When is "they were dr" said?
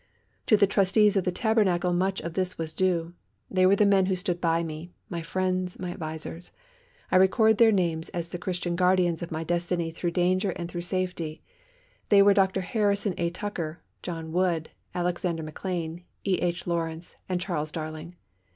12.09-12.61